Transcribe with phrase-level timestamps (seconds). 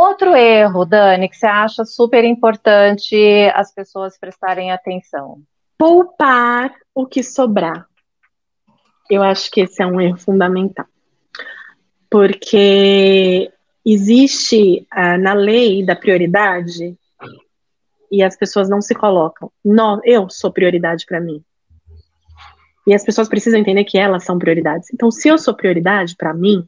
[0.00, 3.16] Outro erro, Dani, que você acha super importante
[3.52, 5.42] as pessoas prestarem atenção?
[5.76, 7.84] Poupar o que sobrar.
[9.10, 10.86] Eu acho que esse é um erro fundamental.
[12.08, 13.50] Porque
[13.84, 16.96] existe uh, na lei da prioridade
[18.08, 19.50] e as pessoas não se colocam.
[20.04, 21.42] Eu sou prioridade para mim.
[22.86, 24.94] E as pessoas precisam entender que elas são prioridades.
[24.94, 26.64] Então, se eu sou prioridade para mim,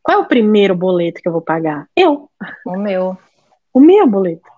[0.00, 1.88] qual é o primeiro boleto que eu vou pagar?
[1.96, 2.27] Eu.
[2.64, 3.16] O meu.
[3.72, 4.48] O meu boleto.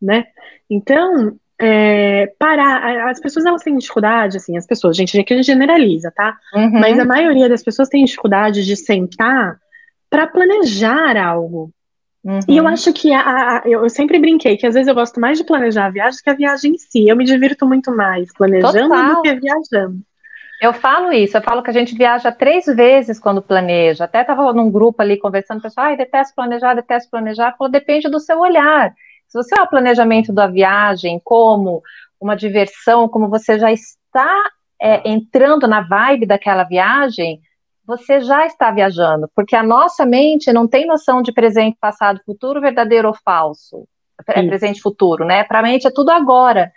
[0.00, 0.26] Né?
[0.68, 3.08] Então, é, parar.
[3.08, 6.36] As pessoas elas têm dificuldade, assim, as pessoas, gente, aqui a gente generaliza, tá?
[6.54, 6.80] Uhum.
[6.80, 9.58] Mas a maioria das pessoas tem dificuldade de sentar
[10.10, 11.70] para planejar algo.
[12.22, 12.40] Uhum.
[12.48, 12.70] E eu uhum.
[12.70, 15.86] acho que a, a, eu sempre brinquei que às vezes eu gosto mais de planejar
[15.86, 17.08] a viagem que a viagem em si.
[17.08, 19.14] Eu me divirto muito mais planejando Total.
[19.14, 20.00] do que viajando.
[20.60, 24.04] Eu falo isso, eu falo que a gente viaja três vezes quando planeja.
[24.04, 27.54] Até estava num grupo ali conversando, o pessoal, ai, detesto planejar, detesto planejar.
[27.56, 28.94] Falou, depende do seu olhar.
[29.28, 31.82] Se você é o planejamento da viagem como
[32.20, 34.34] uma diversão, como você já está
[34.80, 37.40] é, entrando na vibe daquela viagem,
[37.86, 42.60] você já está viajando, porque a nossa mente não tem noção de presente, passado, futuro,
[42.60, 43.86] verdadeiro ou falso.
[44.28, 45.44] É presente, futuro, né?
[45.44, 46.72] Para a mente é tudo agora.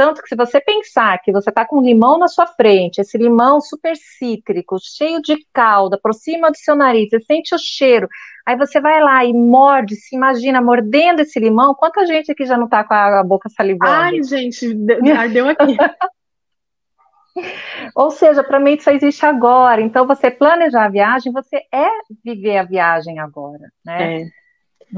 [0.00, 3.18] Tanto que se você pensar que você está com um limão na sua frente, esse
[3.18, 8.08] limão super cítrico, cheio de calda, aproxima do seu nariz, você sente o cheiro,
[8.46, 12.56] aí você vai lá e morde, se imagina mordendo esse limão, quanta gente aqui já
[12.56, 13.92] não está com a boca salivando?
[13.92, 14.74] Ai, gente,
[15.14, 15.76] ardeu aqui.
[17.94, 19.82] Ou seja, para mim isso só existe agora.
[19.82, 21.88] Então, você planejar a viagem, você é
[22.24, 24.22] viver a viagem agora, né?
[24.22, 24.24] É.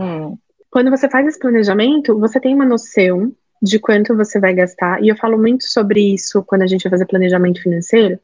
[0.01, 0.39] Hum.
[0.71, 5.03] Quando você faz esse planejamento, você tem uma noção de quanto você vai gastar.
[5.03, 8.19] E eu falo muito sobre isso quando a gente vai fazer planejamento financeiro.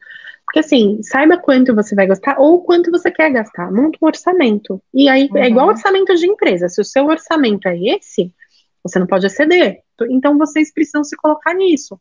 [0.45, 3.71] Porque assim, saiba quanto você vai gastar ou quanto você quer gastar.
[3.71, 4.83] Monta um orçamento.
[4.93, 5.37] E aí uhum.
[5.37, 5.73] é igual uhum.
[5.73, 6.69] orçamento de empresa.
[6.69, 8.33] Se o seu orçamento é esse,
[8.83, 9.81] você não pode exceder.
[10.11, 12.01] Então vocês precisam se colocar nisso.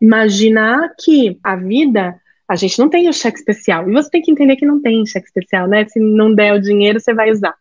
[0.00, 2.14] Imaginar que a vida,
[2.48, 3.88] a gente não tem o cheque especial.
[3.90, 5.84] E você tem que entender que não tem cheque especial, né?
[5.86, 7.54] Se não der o dinheiro, você vai usar.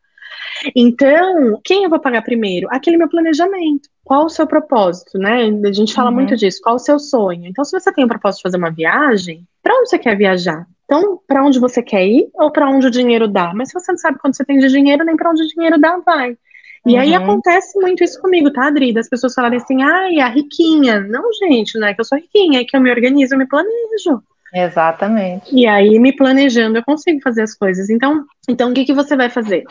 [0.75, 2.67] Então, quem eu vou pagar primeiro?
[2.71, 3.89] Aquele meu planejamento.
[4.03, 5.49] Qual o seu propósito, né?
[5.65, 6.15] A gente fala uhum.
[6.15, 6.59] muito disso.
[6.61, 7.47] Qual o seu sonho?
[7.47, 10.67] Então, se você tem o propósito de fazer uma viagem, para onde você quer viajar?
[10.85, 13.53] Então, para onde você quer ir ou para onde o dinheiro dá?
[13.53, 15.79] Mas se você não sabe quanto você tem de dinheiro, nem para onde o dinheiro
[15.79, 16.37] dá, vai.
[16.85, 16.99] E uhum.
[16.99, 18.93] aí acontece muito isso comigo, tá, Adri?
[18.93, 20.99] Das pessoas falarem assim, ai, a riquinha.
[20.99, 23.47] Não, gente, não é que eu sou riquinha, é que eu me organizo, eu me
[23.47, 24.21] planejo.
[24.53, 25.55] Exatamente.
[25.55, 27.89] E aí, me planejando, eu consigo fazer as coisas.
[27.89, 29.63] Então, então o que, que você vai fazer?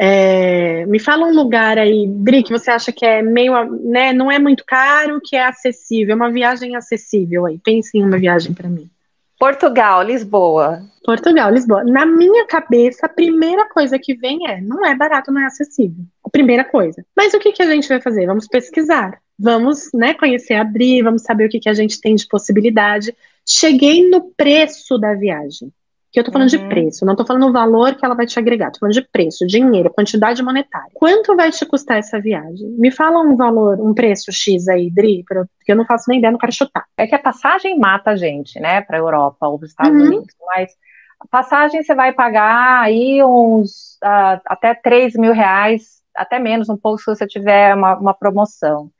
[0.00, 4.30] É, me fala um lugar aí, Dri, que você acha que é meio, né, não
[4.30, 7.58] é muito caro, que é acessível, é uma viagem acessível aí.
[7.58, 8.88] Pense em uma viagem para mim.
[9.36, 10.82] Portugal, Lisboa.
[11.04, 11.82] Portugal, Lisboa.
[11.82, 16.04] Na minha cabeça, a primeira coisa que vem é: não é barato, não é acessível.
[16.24, 17.04] A primeira coisa.
[17.16, 18.26] Mas o que, que a gente vai fazer?
[18.26, 19.18] Vamos pesquisar.
[19.36, 23.14] Vamos né, conhecer a Dri, vamos saber o que, que a gente tem de possibilidade.
[23.46, 25.72] Cheguei no preço da viagem.
[26.18, 26.58] Eu tô falando uhum.
[26.58, 29.02] de preço, não tô falando o valor que ela vai te agregar, tô falando de
[29.02, 30.90] preço, dinheiro, quantidade monetária.
[30.94, 32.68] Quanto vai te custar essa viagem?
[32.78, 36.32] Me fala um valor, um preço X aí, Dri, porque eu não faço nem ideia,
[36.32, 36.84] não quero chutar.
[36.96, 40.06] É que a passagem mata a gente, né, pra Europa ou os Estados uhum.
[40.06, 40.72] Unidos, mas
[41.20, 46.76] a passagem você vai pagar aí uns uh, até 3 mil reais, até menos, um
[46.76, 48.90] pouco se você tiver uma, uma promoção.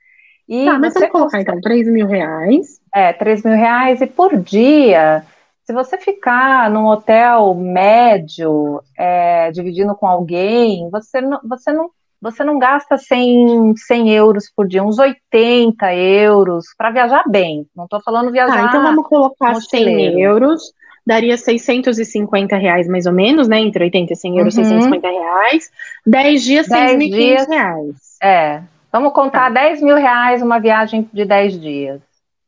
[0.49, 2.81] E tá, mas vamos colocar então 3 mil reais.
[2.95, 5.25] É, 3 mil reais e por dia
[5.69, 11.91] se você ficar num hotel médio, é, dividindo com alguém, você não, você não,
[12.23, 17.67] você não gasta 100, 100 euros por dia, uns 80 euros para viajar bem.
[17.77, 18.65] Não estou falando viajar.
[18.65, 20.73] Ah, então vamos colocar 100 euros,
[21.07, 23.61] daria 650 reais mais ou menos, né?
[23.61, 24.65] Entre 80 e 100 euros, uhum.
[24.65, 25.71] 650 reais.
[26.07, 27.97] 10 dias, 6.500 reais.
[28.23, 28.63] É.
[28.91, 29.61] Vamos contar tá.
[29.61, 32.01] 10 mil reais uma viagem de 10 dias.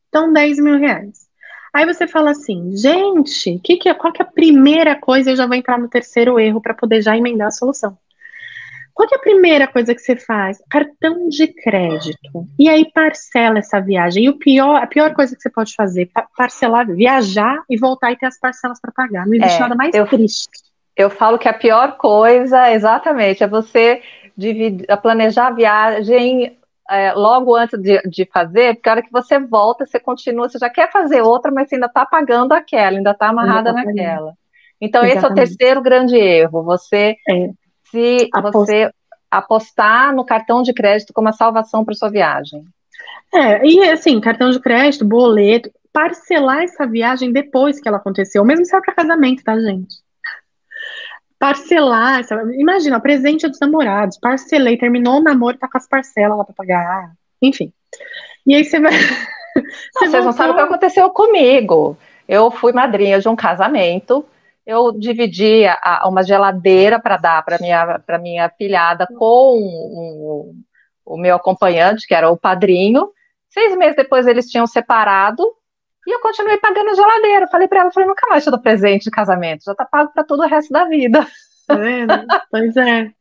[0.09, 1.29] Então, 10 mil reais.
[1.73, 5.31] Aí você fala assim, gente, que que é, qual que é a primeira coisa?
[5.31, 7.97] Eu já vou entrar no terceiro erro para poder já emendar a solução.
[8.93, 10.61] Qual que é a primeira coisa que você faz?
[10.69, 12.45] Cartão de crédito.
[12.59, 14.25] E aí parcela essa viagem.
[14.25, 18.17] E o pior, a pior coisa que você pode fazer, parcelar, viajar e voltar e
[18.17, 19.25] ter as parcelas para pagar.
[19.25, 20.49] Não existe é, nada mais eu, triste.
[20.95, 24.01] Eu falo que a pior coisa, exatamente, é você
[24.35, 26.57] dividir, planejar a viagem
[26.91, 30.59] é, logo antes de, de, fazer, porque a hora que você volta, você continua, você
[30.59, 34.33] já quer fazer outra, mas você ainda está pagando aquela, ainda está amarrada naquela.
[34.79, 35.17] Então, Exatamente.
[35.17, 36.63] esse é o terceiro grande erro.
[36.63, 37.49] Você é.
[37.85, 38.53] se Apost...
[38.53, 38.91] você
[39.29, 42.63] apostar no cartão de crédito como a salvação para sua viagem.
[43.33, 48.65] É, e assim, cartão de crédito, boleto, parcelar essa viagem depois que ela aconteceu, mesmo
[48.65, 49.95] se é para casamento, tá, gente?
[51.41, 52.23] Parcelar.
[52.23, 52.55] Sabe?
[52.61, 57.13] Imagina, presente dos namorados, parcelei, terminou o namoro, tá com as parcelas lá pra pagar.
[57.41, 57.73] Enfim.
[58.45, 58.93] E aí você vai.
[59.95, 61.97] Não, vocês não sabem o que aconteceu comigo.
[62.25, 64.25] Eu fui madrinha de um casamento.
[64.65, 70.63] Eu dividi a, uma geladeira para dar para minha para minha filhada com um,
[71.05, 73.09] o meu acompanhante, que era o padrinho.
[73.49, 75.43] Seis meses depois eles tinham separado
[76.05, 77.47] e eu continuei pagando a geladeira.
[77.47, 80.23] Falei para ela, falei, nunca mais te dou presente de casamento, já tá pago para
[80.23, 81.25] todo o resto da vida.
[81.67, 82.13] Tá vendo?
[82.49, 83.11] pois é.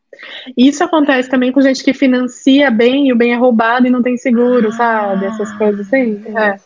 [0.57, 4.03] Isso acontece também com gente que financia bem e o bem é roubado e não
[4.03, 5.27] tem seguro, ah, sabe?
[5.27, 6.23] Essas coisas assim.
[6.37, 6.57] É.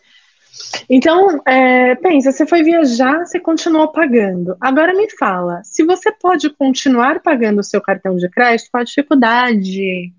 [0.89, 4.55] Então, é, pensa, você foi viajar, você continuou pagando.
[4.59, 8.85] Agora me fala, se você pode continuar pagando o seu cartão de crédito, qual a
[8.85, 10.11] dificuldade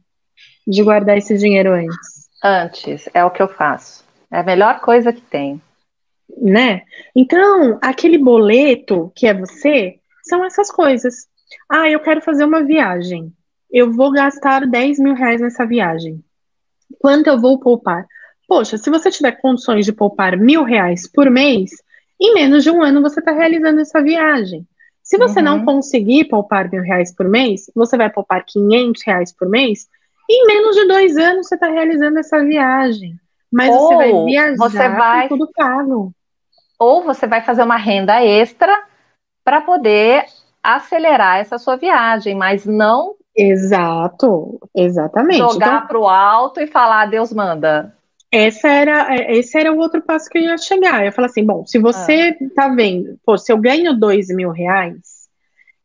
[0.66, 2.28] de guardar esse dinheiro antes?
[2.42, 4.04] Antes, é o que eu faço.
[4.30, 5.60] É a melhor coisa que tem.
[6.36, 6.82] Né?
[7.14, 11.28] Então, aquele boleto que é você, são essas coisas.
[11.68, 13.32] Ah, eu quero fazer uma viagem.
[13.70, 16.22] Eu vou gastar 10 mil reais nessa viagem.
[16.98, 18.06] Quanto eu vou poupar?
[18.48, 21.70] Poxa, se você tiver condições de poupar mil reais por mês,
[22.20, 24.66] em menos de um ano você está realizando essa viagem.
[25.02, 25.44] Se você uhum.
[25.44, 29.86] não conseguir poupar mil reais por mês, você vai poupar 500 reais por mês.
[30.28, 33.18] Em menos de dois anos você está realizando essa viagem.
[33.52, 35.28] Mas Ou você vai viajar você vai...
[35.28, 36.12] tudo pago.
[36.78, 38.84] Ou você vai fazer uma renda extra
[39.44, 40.24] para poder
[40.62, 43.14] acelerar essa sua viagem, mas não.
[43.36, 45.38] Exato, exatamente.
[45.38, 47.94] Jogar então, para o alto e falar, Deus manda.
[48.32, 51.00] Essa era, esse era o outro passo que eu ia chegar.
[51.00, 52.44] Eu ia falar assim: bom, se você ah.
[52.54, 55.16] tá vendo, pô, se eu ganho dois mil reais,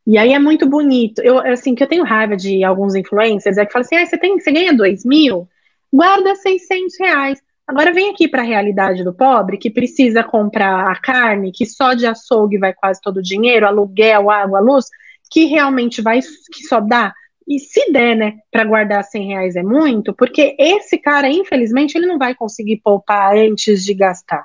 [0.06, 1.22] e aí é muito bonito.
[1.22, 4.18] Eu, assim, que eu tenho raiva de alguns influencers, é que falam assim: ah, você,
[4.18, 5.48] tem, você ganha dois mil,
[5.94, 7.42] guarda 600 reais.
[7.72, 11.94] Agora vem aqui para a realidade do pobre que precisa comprar a carne, que só
[11.94, 14.88] de açougue vai quase todo o dinheiro, aluguel, água, luz,
[15.32, 17.14] que realmente vai, que só dá.
[17.48, 22.08] E se der, né, para guardar 100 reais é muito, porque esse cara, infelizmente, ele
[22.08, 24.44] não vai conseguir poupar antes de gastar.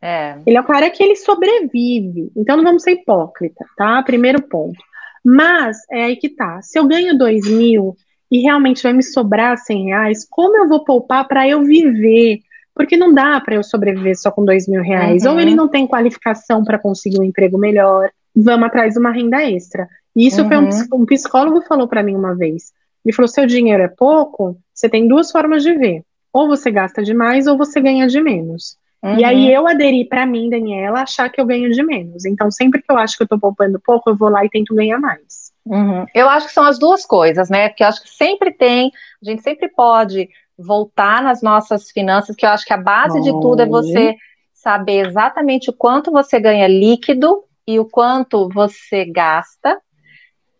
[0.00, 0.38] É.
[0.46, 2.32] Ele é o cara que ele sobrevive.
[2.34, 4.02] Então não vamos ser hipócrita, tá?
[4.02, 4.82] Primeiro ponto.
[5.22, 6.62] Mas é aí que tá.
[6.62, 7.94] Se eu ganho 2 mil
[8.30, 12.40] e realmente vai me sobrar 100 reais, como eu vou poupar para eu viver?
[12.74, 15.24] Porque não dá para eu sobreviver só com dois mil reais.
[15.24, 15.32] Uhum.
[15.32, 18.10] Ou ele não tem qualificação para conseguir um emprego melhor.
[18.34, 19.86] Vamos atrás de uma renda extra.
[20.16, 20.48] E isso uhum.
[20.48, 22.72] foi um, um psicólogo falou para mim uma vez.
[23.04, 26.02] Ele falou: seu dinheiro é pouco, você tem duas formas de ver.
[26.32, 28.76] Ou você gasta demais ou você ganha de menos.
[29.02, 29.18] Uhum.
[29.18, 32.24] E aí eu aderi para mim, Daniela, achar que eu ganho de menos.
[32.24, 34.74] Então, sempre que eu acho que eu tô poupando pouco, eu vou lá e tento
[34.74, 35.52] ganhar mais.
[35.66, 36.06] Uhum.
[36.14, 37.68] Eu acho que são as duas coisas, né?
[37.68, 40.28] Porque eu acho que sempre tem, a gente sempre pode
[40.62, 44.16] voltar nas nossas finanças, que eu acho que a base de tudo é você
[44.52, 49.80] saber exatamente o quanto você ganha líquido e o quanto você gasta.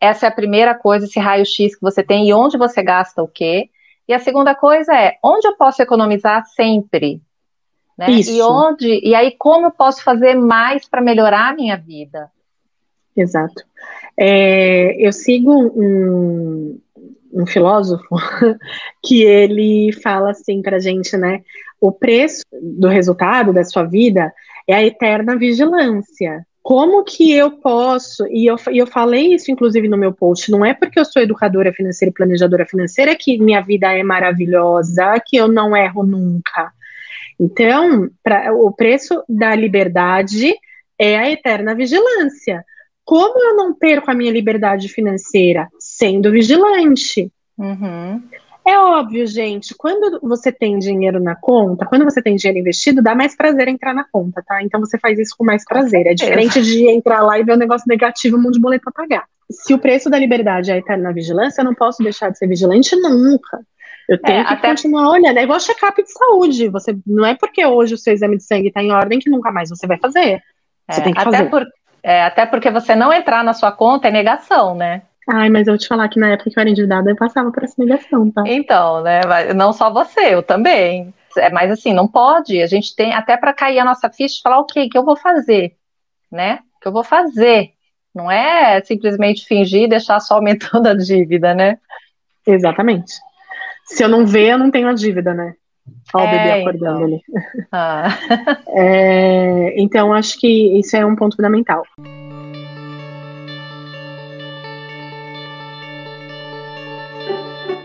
[0.01, 3.29] Essa é a primeira coisa, esse raio-x que você tem e onde você gasta o
[3.29, 3.71] quê.
[4.09, 7.23] E a segunda coisa é onde eu posso economizar sempre.
[7.97, 8.11] Né?
[8.11, 8.33] Isso.
[8.33, 12.31] E onde, e aí como eu posso fazer mais para melhorar a minha vida.
[13.17, 13.63] Exato.
[14.19, 16.81] É, eu sigo um,
[17.33, 18.17] um filósofo,
[19.03, 21.43] que ele fala assim pra gente, né?
[21.81, 24.33] O preço do resultado da sua vida
[24.69, 26.47] é a eterna vigilância.
[26.63, 30.65] Como que eu posso, e eu, e eu falei isso inclusive no meu post, não
[30.65, 35.37] é porque eu sou educadora financeira e planejadora financeira que minha vida é maravilhosa, que
[35.37, 36.73] eu não erro nunca.
[37.41, 40.55] Então, pra, o preço da liberdade
[40.97, 42.65] é a eterna vigilância.
[43.05, 45.69] Como eu não perco a minha liberdade financeira?
[45.79, 47.31] Sendo vigilante.
[47.59, 48.23] Uhum.
[48.65, 53.13] É óbvio, gente, quando você tem dinheiro na conta, quando você tem dinheiro investido, dá
[53.13, 54.63] mais prazer entrar na conta, tá?
[54.63, 56.07] Então você faz isso com mais prazer.
[56.07, 58.93] É diferente de entrar lá e ver um negócio negativo, um monte de boleto pra
[58.93, 59.25] pagar.
[59.51, 62.95] Se o preço da liberdade é eterna vigilância, eu não posso deixar de ser vigilante
[62.95, 63.61] nunca.
[64.09, 64.69] Eu tenho é, que até...
[64.69, 65.39] continuar olhando.
[65.39, 66.69] É igual check-up de saúde.
[66.69, 69.51] Você não é porque hoje o seu exame de sangue está em ordem que nunca
[69.51, 70.41] mais você vai fazer.
[70.89, 71.51] Você é, tem que até fazer.
[71.51, 71.67] Por,
[72.03, 75.03] é, até porque você não entrar na sua conta é negação, né?
[75.29, 77.53] Ai, mas eu vou te falar que na época que eu era endividada, eu passava
[77.53, 78.43] por essa negação, tá?
[78.45, 79.21] Então, né?
[79.55, 81.15] Não só você, eu também.
[81.37, 82.61] É, mas assim, não pode.
[82.61, 85.17] A gente tem até para cair a nossa ficha e falar, o que eu vou
[85.17, 85.77] fazer?
[86.31, 86.59] Né?
[86.77, 87.73] O que eu vou fazer?
[88.15, 91.79] Não é simplesmente fingir e deixar só aumentando a dívida, né?
[92.47, 93.13] Exatamente.
[93.85, 95.55] Se eu não ver, eu não tenho a dívida, né?
[96.15, 97.05] Olha é, o bebê é, acordando então.
[97.05, 97.23] ali.
[97.73, 98.19] Ah.
[98.69, 101.85] é, então, acho que isso é um ponto fundamental.